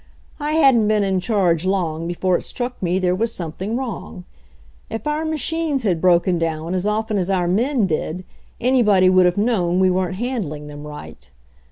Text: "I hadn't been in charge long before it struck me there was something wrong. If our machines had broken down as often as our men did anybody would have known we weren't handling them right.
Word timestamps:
"I 0.39 0.53
hadn't 0.53 0.87
been 0.87 1.03
in 1.03 1.19
charge 1.19 1.63
long 1.63 2.07
before 2.07 2.35
it 2.35 2.41
struck 2.41 2.81
me 2.81 2.97
there 2.97 3.13
was 3.13 3.31
something 3.31 3.77
wrong. 3.77 4.23
If 4.89 5.05
our 5.05 5.23
machines 5.23 5.83
had 5.83 6.01
broken 6.01 6.39
down 6.39 6.73
as 6.73 6.87
often 6.87 7.19
as 7.19 7.29
our 7.29 7.47
men 7.47 7.85
did 7.85 8.25
anybody 8.59 9.11
would 9.11 9.27
have 9.27 9.37
known 9.37 9.79
we 9.79 9.91
weren't 9.91 10.15
handling 10.15 10.65
them 10.65 10.87
right. 10.87 11.29